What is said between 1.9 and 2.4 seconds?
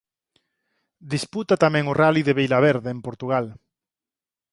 o Rali de